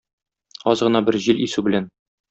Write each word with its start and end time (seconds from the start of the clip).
Аз 0.73 0.83
гына 0.87 1.03
бер 1.11 1.21
җил 1.27 1.47
исү 1.49 1.69
белән 1.69 1.91